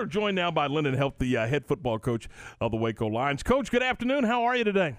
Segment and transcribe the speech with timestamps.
[0.00, 2.26] are joined now by Linden Heldt, the uh, head football coach
[2.60, 3.42] of the Waco Lions.
[3.42, 4.24] Coach, good afternoon.
[4.24, 4.96] How are you today?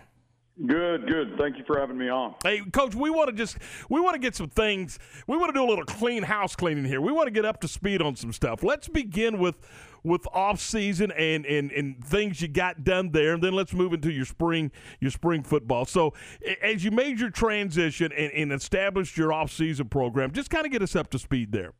[0.67, 1.37] Good, good.
[1.39, 2.35] Thank you for having me on.
[2.43, 3.57] Hey, coach, we want to just
[3.89, 4.99] we want to get some things.
[5.25, 7.01] We want to do a little clean house cleaning here.
[7.01, 8.61] We want to get up to speed on some stuff.
[8.61, 9.55] Let's begin with
[10.03, 13.93] with off season and, and and things you got done there, and then let's move
[13.93, 15.85] into your spring your spring football.
[15.85, 16.13] So,
[16.61, 20.71] as you made your transition and, and established your off season program, just kind of
[20.71, 21.73] get us up to speed there.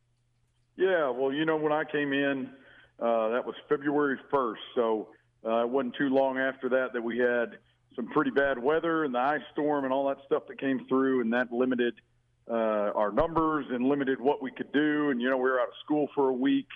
[0.76, 2.50] Yeah, well, you know, when I came in,
[3.02, 5.08] uh, that was February first, so
[5.44, 7.58] uh, it wasn't too long after that that we had
[7.96, 11.20] some pretty bad weather and the ice storm and all that stuff that came through,
[11.20, 11.94] and that limited
[12.48, 15.10] uh, our numbers and limited what we could do.
[15.10, 16.68] And you know, we were out of school for a week.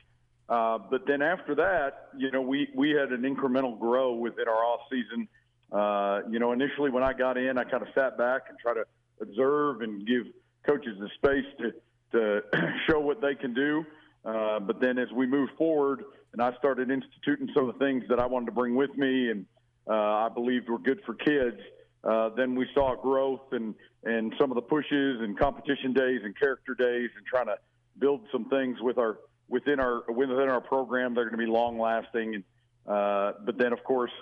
[0.49, 4.65] Uh, but then after that, you know, we we had an incremental grow within our
[4.65, 5.29] off season.
[5.73, 8.74] Uh, you know, initially when I got in, I kind of sat back and try
[8.74, 8.85] to
[9.21, 10.27] observe and give
[10.66, 11.73] coaches the space to
[12.13, 12.43] to
[12.88, 13.85] show what they can do.
[14.27, 18.05] Uh, but then as we moved forward, and I started instituting some of the things
[18.09, 19.47] that I wanted to bring with me and
[19.89, 21.59] uh, I believed were good for kids.
[22.02, 26.38] Uh, then we saw growth and and some of the pushes and competition days and
[26.38, 27.57] character days and trying to
[27.99, 31.79] build some things with our within our within our program They're going to be long
[31.79, 32.43] lasting.
[32.87, 34.13] Uh, but then of course.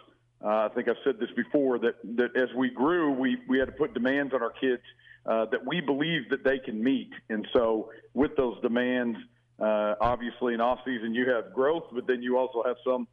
[0.44, 3.64] Uh, I think I've said this before that, that as we grew, we, we had
[3.64, 4.82] to put demands on our kids
[5.24, 7.08] uh, that we believe that they can meet.
[7.30, 9.16] And so, with those demands,
[9.60, 13.06] uh, obviously in off season you have growth, but then you also have some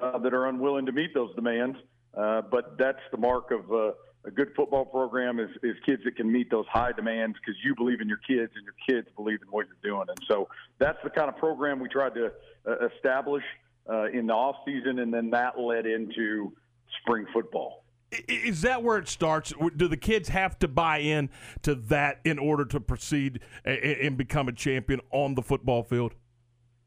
[0.00, 1.76] uh, that are unwilling to meet those demands.
[2.16, 3.92] Uh, but that's the mark of uh,
[4.24, 7.74] a good football program is, is kids that can meet those high demands because you
[7.74, 10.06] believe in your kids and your kids believe in what you're doing.
[10.08, 12.32] And so that's the kind of program we tried to
[12.66, 13.44] uh, establish
[13.88, 16.52] uh, in the off season, and then that led into
[17.00, 17.84] spring football.
[18.10, 19.52] Is that where it starts?
[19.76, 21.28] Do the kids have to buy in
[21.62, 26.14] to that in order to proceed and become a champion on the football field?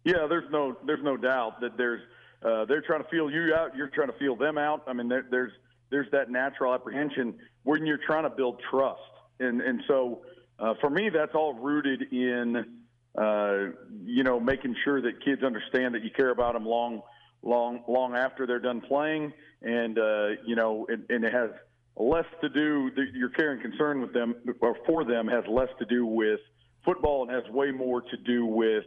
[0.04, 2.02] Yeah, there's no there's no doubt that there's
[2.44, 3.76] uh, they're trying to feel you out.
[3.76, 4.84] You're trying to feel them out.
[4.88, 5.52] I mean, there, there's
[5.92, 9.00] there's that natural apprehension when you're trying to build trust,
[9.40, 10.22] and and so
[10.58, 12.66] uh, for me, that's all rooted in
[13.16, 13.58] uh,
[14.04, 17.04] you know making sure that kids understand that you care about them long
[17.44, 21.50] long long after they're done playing, and uh, you know, and, and it has
[21.96, 22.90] less to do.
[23.14, 26.40] Your care and concern with them or for them has less to do with
[26.86, 28.86] football and has way more to do with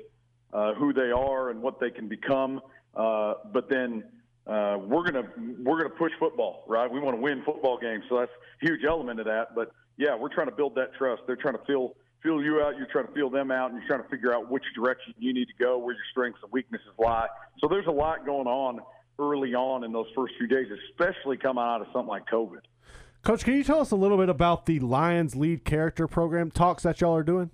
[0.53, 2.61] uh, who they are and what they can become.
[2.95, 4.05] Uh, but then
[4.47, 5.29] uh, we're gonna
[5.63, 6.91] we're gonna push football, right?
[6.91, 8.31] We want to win football games, so that's
[8.63, 9.55] a huge element of that.
[9.55, 11.23] But yeah, we're trying to build that trust.
[11.27, 12.77] They're trying to feel feel you out.
[12.77, 15.33] You're trying to feel them out, and you're trying to figure out which direction you
[15.33, 17.29] need to go, where your strengths and weaknesses lie.
[17.61, 18.81] So there's a lot going on
[19.19, 22.61] early on in those first few days, especially coming out of something like COVID.
[23.23, 26.83] Coach, can you tell us a little bit about the Lions Lead Character Program talks
[26.83, 27.51] that y'all are doing?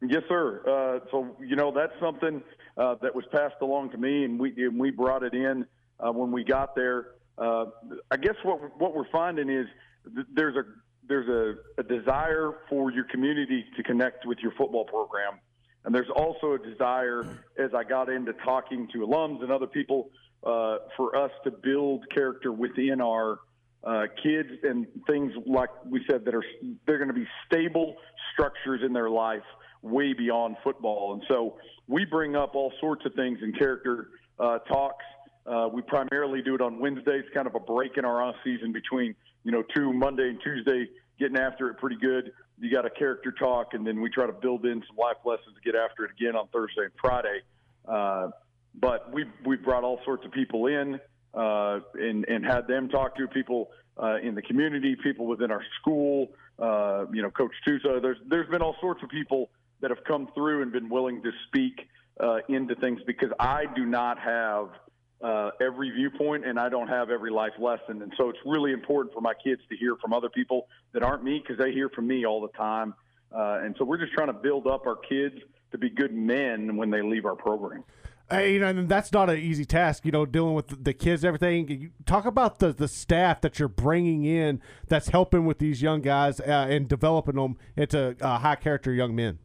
[0.00, 0.62] Yes, sir.
[0.66, 2.40] Uh, so you know that's something
[2.76, 5.66] uh, that was passed along to me, and we and we brought it in
[5.98, 7.08] uh, when we got there.
[7.36, 7.66] Uh,
[8.10, 9.66] I guess what what we're finding is
[10.14, 10.62] th- there's a
[11.08, 15.40] there's a, a desire for your community to connect with your football program,
[15.84, 17.24] and there's also a desire
[17.58, 20.10] as I got into talking to alums and other people
[20.44, 23.40] uh, for us to build character within our
[23.84, 26.44] uh, kids and things like we said that are
[26.86, 27.94] they're going to be stable
[28.32, 29.42] structures in their life
[29.82, 31.14] way beyond football.
[31.14, 34.08] And so we bring up all sorts of things in character
[34.38, 35.04] uh, talks.
[35.46, 38.72] Uh, we primarily do it on Wednesdays, kind of a break in our off season
[38.72, 39.14] between
[39.44, 40.88] you know two Monday and Tuesday,
[41.18, 42.32] getting after it pretty good.
[42.60, 45.54] You got a character talk, and then we try to build in some life lessons
[45.54, 47.40] to get after it again on Thursday and Friday.
[47.86, 48.28] Uh,
[48.74, 51.00] but we we brought all sorts of people in
[51.34, 53.70] uh, and and had them talk to people
[54.02, 56.28] uh, in the community, people within our school.
[56.58, 58.02] Uh, you know, Coach Tusa.
[58.02, 59.50] There's there's been all sorts of people
[59.80, 61.88] that have come through and been willing to speak
[62.20, 64.70] uh, into things because I do not have
[65.20, 68.02] uh, every viewpoint and I don't have every life lesson.
[68.02, 71.24] And so it's really important for my kids to hear from other people that aren't
[71.24, 72.94] me because they hear from me all the time.
[73.32, 75.34] Uh, and so we're just trying to build up our kids
[75.72, 77.84] to be good men when they leave our program.
[78.30, 81.24] Hey, you know, and that's not an easy task, you know, dealing with the kids,
[81.24, 81.92] everything.
[82.04, 86.38] Talk about the, the staff that you're bringing in that's helping with these young guys
[86.38, 89.38] uh, and developing them into uh, high character young men.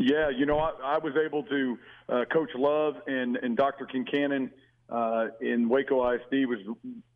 [0.00, 1.78] Yeah, you know, I, I was able to
[2.08, 3.86] uh, coach Love and and Dr.
[3.86, 4.50] Kincannon
[4.88, 6.58] uh, in Waco ISD was,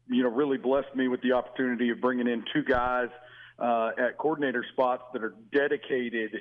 [0.08, 3.08] you know, really blessed me with the opportunity of bringing in two guys
[3.58, 6.32] uh, at coordinator spots that are dedicated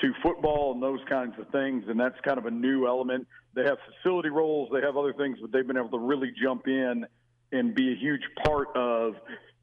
[0.00, 3.26] to football and those kinds of things, and that's kind of a new element.
[3.54, 6.66] They have facility roles, they have other things, but they've been able to really jump
[6.66, 7.04] in
[7.52, 9.14] and be a huge part of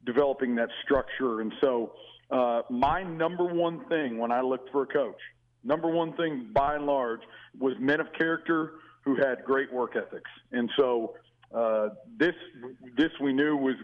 [0.04, 1.40] developing that structure.
[1.40, 1.92] And so,
[2.30, 5.16] uh, my number one thing when I looked for a coach
[5.64, 7.20] number one thing by and large
[7.58, 8.72] was men of character
[9.08, 10.30] who had great work ethics.
[10.52, 11.14] And so
[11.54, 11.88] uh,
[12.18, 12.34] this
[12.94, 13.76] this we knew was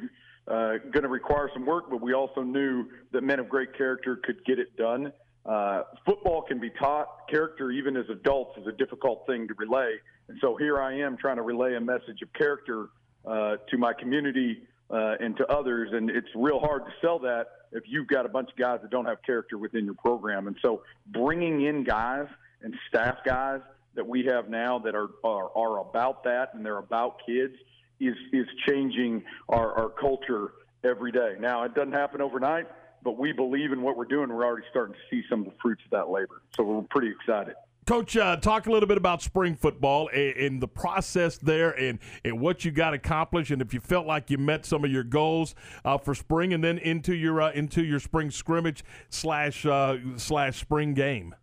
[0.46, 4.20] uh, going to require some work, but we also knew that men of great character
[4.22, 5.10] could get it done.
[5.46, 7.26] Uh, football can be taught.
[7.30, 9.94] Character, even as adults, is a difficult thing to relay.
[10.28, 12.88] And so here I am trying to relay a message of character
[13.26, 15.88] uh, to my community uh, and to others.
[15.92, 18.90] And it's real hard to sell that if you've got a bunch of guys that
[18.90, 20.48] don't have character within your program.
[20.48, 22.26] And so bringing in guys
[22.62, 23.60] and staff guys
[23.94, 27.54] that we have now that are, are, are about that and they're about kids
[28.00, 30.52] is, is changing our, our culture
[30.82, 31.34] every day.
[31.38, 32.66] Now, it doesn't happen overnight,
[33.02, 34.28] but we believe in what we're doing.
[34.30, 36.42] We're already starting to see some of the fruits of that labor.
[36.56, 37.54] So we're pretty excited.
[37.86, 41.98] Coach, uh, talk a little bit about spring football and, and, the process there and,
[42.24, 45.04] and what you got accomplished, and if you felt like you met some of your
[45.04, 45.54] goals
[45.84, 50.58] uh, for spring, and then into your uh, into your spring scrimmage slash uh, slash
[50.58, 51.34] spring game.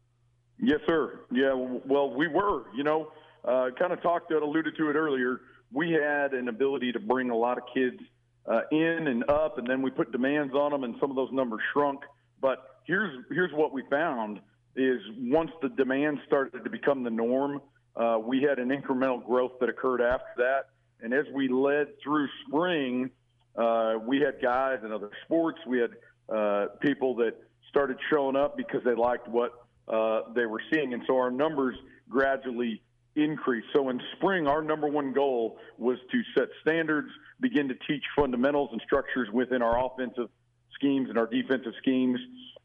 [0.61, 1.21] Yes, sir.
[1.31, 2.65] Yeah, well, we were.
[2.75, 3.11] You know,
[3.43, 5.41] uh, kind of talked, alluded to it earlier.
[5.73, 7.97] We had an ability to bring a lot of kids
[8.45, 11.31] uh, in and up, and then we put demands on them, and some of those
[11.31, 12.01] numbers shrunk.
[12.39, 14.39] But here's here's what we found
[14.75, 17.61] is once the demand started to become the norm,
[17.95, 20.69] uh, we had an incremental growth that occurred after that.
[21.01, 23.09] And as we led through spring,
[23.55, 25.59] uh, we had guys in other sports.
[25.67, 25.91] We had
[26.29, 27.33] uh, people that
[27.69, 29.53] started showing up because they liked what
[29.87, 30.93] uh, they were seeing.
[30.93, 31.75] And so our numbers
[32.09, 32.81] gradually
[33.15, 33.67] increased.
[33.73, 38.69] So in spring, our number one goal was to set standards, begin to teach fundamentals
[38.71, 40.29] and structures within our offensive
[40.75, 42.19] schemes and our defensive schemes.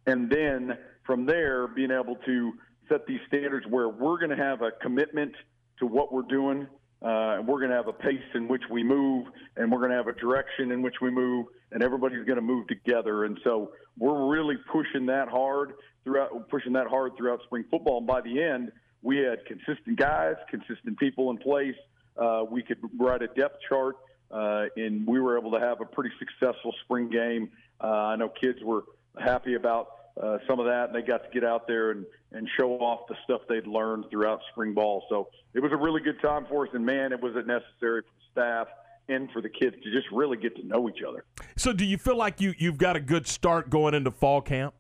[0.07, 2.53] And then from there, being able to
[2.89, 5.33] set these standards where we're going to have a commitment
[5.81, 6.67] to what we're doing.
[7.03, 9.27] Uh, and we're going to have a pace in which we move,
[9.57, 12.43] and we're going to have a direction in which we move, and everybody's going to
[12.43, 13.25] move together.
[13.25, 15.73] And so we're really pushing that hard
[16.05, 17.99] throughout, pushing that hard throughout spring football.
[17.99, 18.73] And by the end,
[19.03, 21.75] we had consistent guys, consistent people in place.
[22.17, 23.97] Uh, we could write a depth chart,
[24.31, 27.51] uh, and we were able to have a pretty successful spring game.
[27.83, 28.85] Uh, I know kids were
[29.19, 29.89] happy about
[30.21, 33.07] uh, some of that, and they got to get out there and, and show off
[33.09, 35.05] the stuff they'd learned throughout spring ball.
[35.11, 38.09] So it was a really good time for us, and man, it was necessary for
[38.17, 38.69] the staff
[39.09, 41.25] and for the kids to just really get to know each other.
[41.57, 44.75] So, do you feel like you you've got a good start going into fall camp?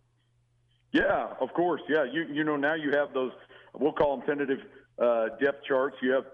[0.92, 1.82] Yeah, of course.
[1.88, 3.32] Yeah, you you know now you have those
[3.74, 4.60] we'll call them tentative
[4.98, 5.96] uh, depth charts.
[6.02, 6.24] You have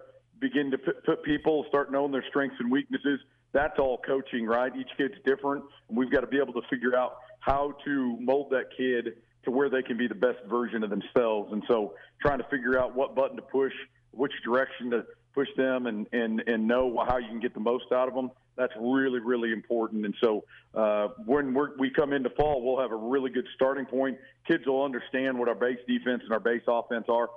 [0.40, 3.20] begin to put, put people start knowing their strengths and weaknesses.
[3.52, 4.72] That's all coaching, right?
[4.74, 8.50] Each kid's different, and we've got to be able to figure out how to mold
[8.50, 9.14] that kid
[9.44, 11.52] to where they can be the best version of themselves.
[11.52, 13.72] And so trying to figure out what button to push,
[14.12, 17.86] which direction to push them and, and, and know how you can get the most
[17.92, 18.30] out of them.
[18.56, 20.04] That's really, really important.
[20.04, 20.44] And so
[20.74, 24.18] uh, when we come into fall, we'll have a really good starting point.
[24.46, 27.30] Kids will understand what our base defense and our base offense are.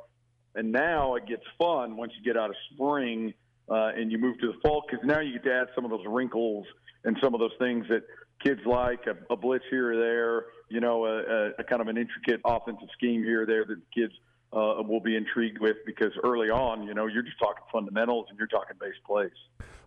[0.55, 3.33] And now it gets fun once you get out of spring
[3.69, 5.91] uh, and you move to the fall because now you get to add some of
[5.91, 6.65] those wrinkles
[7.03, 8.03] and some of those things that
[8.43, 11.97] kids like a, a blitz here or there, you know, a, a, kind of an
[11.97, 14.13] intricate offensive scheme here or there that the kids
[14.55, 18.37] uh, will be intrigued with because early on, you know, you're just talking fundamentals and
[18.37, 19.31] you're talking base plays.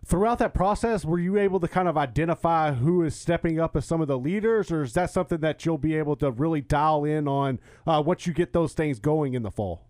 [0.05, 3.85] Throughout that process, were you able to kind of identify who is stepping up as
[3.85, 7.03] some of the leaders, or is that something that you'll be able to really dial
[7.03, 9.87] in on uh, once you get those things going in the fall?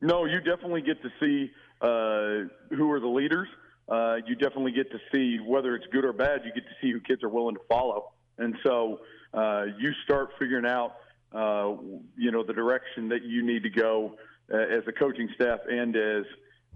[0.00, 3.48] No, you definitely get to see uh, who are the leaders
[3.88, 6.42] uh, you definitely get to see whether it's good or bad.
[6.44, 9.00] You get to see who kids are willing to follow, and so
[9.34, 10.96] uh, you start figuring out,
[11.34, 11.74] uh,
[12.16, 14.16] you know, the direction that you need to go
[14.52, 16.24] uh, as a coaching staff and as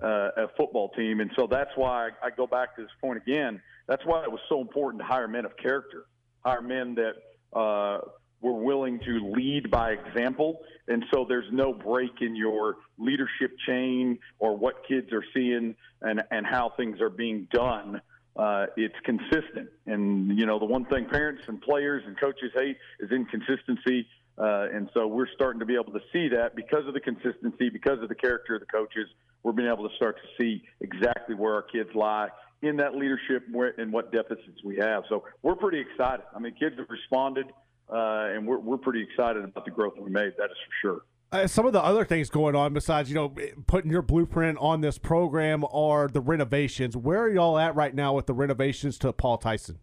[0.02, 1.20] uh, a football team.
[1.20, 3.60] And so that's why I go back to this point again.
[3.88, 6.04] That's why it was so important to hire men of character,
[6.44, 7.98] hire men that uh,
[8.40, 10.60] were willing to lead by example.
[10.88, 16.22] And so there's no break in your leadership chain or what kids are seeing and,
[16.30, 18.00] and how things are being done.
[18.36, 19.70] Uh, it's consistent.
[19.86, 24.06] And, you know, the one thing parents and players and coaches hate is inconsistency.
[24.38, 27.70] Uh, and so we're starting to be able to see that because of the consistency,
[27.70, 29.08] because of the character of the coaches,
[29.42, 32.28] we're being able to start to see exactly where our kids lie
[32.62, 33.44] in that leadership
[33.78, 35.04] and what deficits we have.
[35.08, 36.24] So we're pretty excited.
[36.34, 37.46] I mean, kids have responded
[37.88, 40.32] uh, and we're we're pretty excited about the growth we made.
[40.38, 41.00] That is for sure.
[41.32, 43.32] Uh, some of the other things going on besides you know
[43.66, 46.96] putting your blueprint on this program are the renovations.
[46.96, 49.78] Where are y'all at right now with the renovations to Paul Tyson?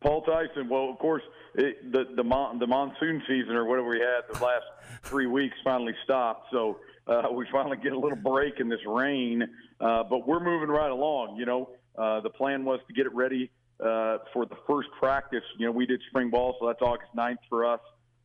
[0.00, 0.68] Paul Tyson.
[0.68, 1.22] Well, of course,
[1.54, 4.64] it, the the, mon- the monsoon season or whatever we had the last
[5.02, 6.48] three weeks finally stopped.
[6.52, 9.42] So uh, we finally get a little break in this rain,
[9.80, 11.36] uh, but we're moving right along.
[11.36, 13.50] You know, uh, the plan was to get it ready
[13.80, 15.44] uh, for the first practice.
[15.58, 17.80] You know, we did spring ball, so that's August 9th for us.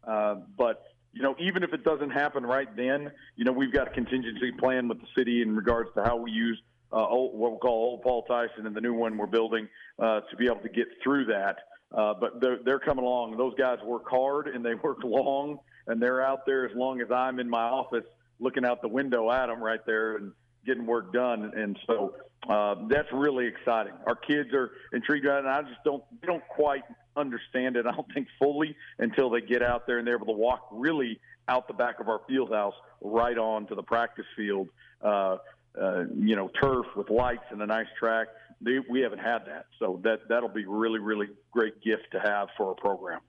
[0.07, 3.87] Uh, but you know, even if it doesn't happen right then, you know, we've got
[3.87, 6.61] a contingency plan with the city in regards to how we use
[6.93, 9.67] uh, old, what we call Old Paul Tyson and the new one we're building
[9.99, 11.57] uh, to be able to get through that.
[11.95, 13.37] Uh, but they're, they're coming along.
[13.37, 17.11] Those guys work hard and they work long, and they're out there as long as
[17.11, 18.05] I'm in my office
[18.39, 20.31] looking out the window at them right there and
[20.65, 21.51] getting work done.
[21.55, 22.15] And so
[22.49, 23.93] uh, that's really exciting.
[24.07, 26.83] Our kids are intrigued and I just don't they don't quite
[27.15, 27.85] understand it.
[27.85, 31.19] I don't think fully until they get out there and they're able to walk really
[31.47, 34.69] out the back of our field house right on to the practice field.
[35.01, 35.37] Uh,
[35.79, 38.27] uh, you know, turf with lights and a nice track.
[38.61, 42.49] They, we haven't had that, so that that'll be really, really great gift to have
[42.57, 43.21] for our program.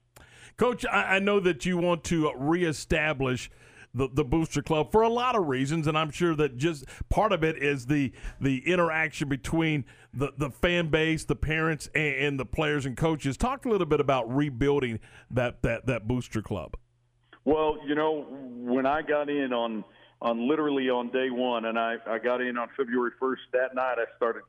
[0.56, 3.50] Coach, I, I know that you want to reestablish
[3.94, 7.32] the, the booster club for a lot of reasons, and I'm sure that just part
[7.32, 9.84] of it is the the interaction between
[10.14, 13.36] the, the fan base, the parents, and, and the players and coaches.
[13.36, 16.76] Talk a little bit about rebuilding that that that booster club.
[17.44, 19.84] Well, you know, when I got in on
[20.22, 23.36] on literally on day one, and I, I got in on February 1st.
[23.52, 24.42] That night, I started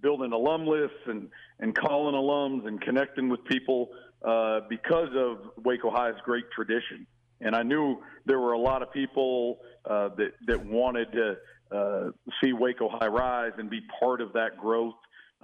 [0.00, 1.28] building alum lists and
[1.60, 3.90] and calling alums and connecting with people
[4.24, 7.06] uh, because of Waco High's great tradition.
[7.40, 11.36] And I knew there were a lot of people uh, that that wanted to
[11.76, 12.10] uh,
[12.42, 14.94] see Waco High rise and be part of that growth.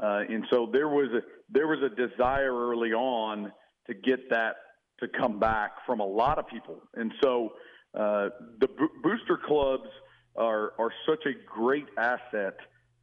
[0.03, 3.53] Uh, and so there was a there was a desire early on
[3.87, 4.57] to get that
[5.01, 6.81] to come back from a lot of people.
[6.95, 7.51] And so
[7.95, 9.89] uh, the bo- booster clubs
[10.37, 12.57] are are such a great asset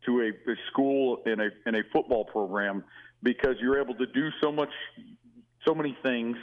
[0.06, 2.84] to a, a school and a and a football program
[3.24, 4.70] because you're able to do so much,
[5.66, 6.36] so many things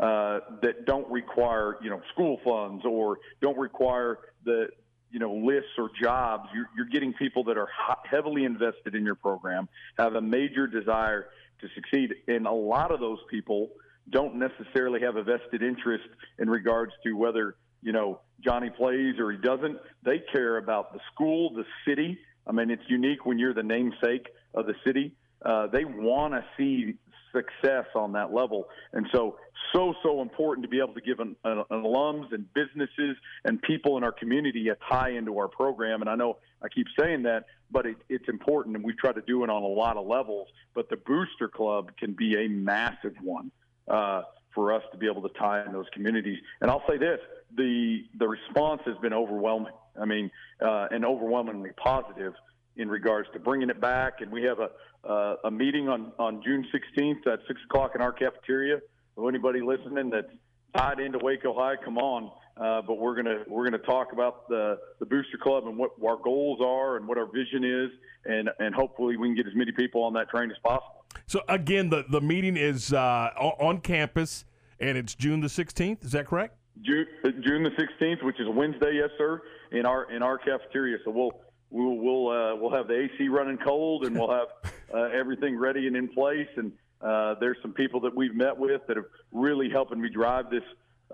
[0.00, 4.68] uh, that don't require you know school funds or don't require the
[5.10, 6.48] you know lists or jobs.
[6.54, 7.68] You're, you're getting people that are
[8.04, 9.68] heavily invested in your program,
[9.98, 11.28] have a major desire
[11.60, 13.70] to succeed, and a lot of those people
[14.10, 16.04] don't necessarily have a vested interest
[16.38, 19.78] in regards to whether you know, Johnny plays or he doesn't.
[20.04, 22.18] They care about the school, the city.
[22.46, 25.12] I mean, it's unique when you're the namesake of the city.
[25.44, 26.94] Uh, they want to see
[27.32, 28.68] success on that level.
[28.92, 29.36] And so,
[29.72, 33.60] so, so important to be able to give an, an, an, alums and businesses and
[33.62, 36.00] people in our community a tie into our program.
[36.00, 39.22] And I know I keep saying that, but it, it's important, and we try to
[39.22, 40.48] do it on a lot of levels.
[40.74, 43.50] But the Booster Club can be a massive one.
[43.88, 44.22] Uh,
[44.54, 46.38] for us to be able to tie in those communities.
[46.60, 47.18] And I'll say this:
[47.56, 49.72] the the response has been overwhelming.
[50.00, 50.30] I mean,
[50.60, 52.34] uh, and overwhelmingly positive
[52.76, 54.20] in regards to bringing it back.
[54.20, 54.70] And we have a
[55.08, 58.80] uh, a meeting on on June 16th at six o'clock in our cafeteria.
[59.16, 60.32] So anybody listening that's
[60.76, 62.30] tied into Waco High, come on.
[62.56, 66.16] Uh, but we're gonna we're gonna talk about the the Booster Club and what our
[66.16, 67.90] goals are and what our vision is,
[68.26, 70.93] and and hopefully we can get as many people on that train as possible.
[71.26, 74.44] So again, the the meeting is uh, on campus,
[74.80, 76.04] and it's June the 16th.
[76.04, 76.56] Is that correct?
[76.82, 77.06] June,
[77.40, 80.98] June the 16th, which is Wednesday, yes, sir, in our in our cafeteria.
[81.04, 81.32] So we'll
[81.70, 84.48] we'll we'll uh, we'll have the AC running cold, and we'll have
[84.94, 86.48] uh, everything ready and in place.
[86.56, 90.50] And uh, there's some people that we've met with that have really helping me drive
[90.50, 90.64] this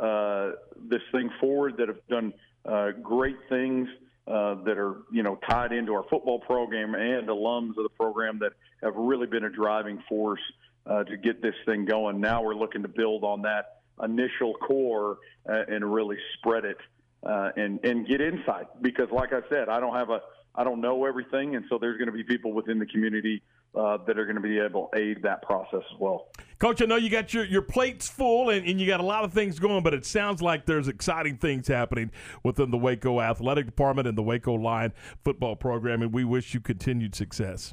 [0.03, 0.53] uh,
[0.89, 1.77] this thing forward.
[1.77, 2.33] That have done
[2.65, 3.89] uh, great things.
[4.31, 8.39] Uh, that are you know tied into our football program and alums of the program
[8.39, 10.41] that have really been a driving force
[10.87, 12.21] uh, to get this thing going.
[12.21, 15.19] Now we're looking to build on that initial core
[15.49, 16.77] uh, and really spread it
[17.25, 20.21] uh, and and get insight because, like I said, I don't have a
[20.55, 23.43] I don't know everything, and so there's going to be people within the community
[23.75, 26.29] uh, that are going to be able to aid that process as well.
[26.59, 29.25] Coach, I know you got your, your plates full and, and you got a lot
[29.25, 32.11] of things going, but it sounds like there's exciting things happening
[32.43, 34.93] within the Waco Athletic Department and the Waco Lion
[35.25, 37.73] football program, and we wish you continued success.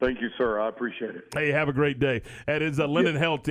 [0.00, 0.60] Thank you, sir.
[0.60, 1.24] I appreciate it.
[1.34, 2.22] Hey, have a great day.
[2.46, 3.42] That is uh, Linden Heldt.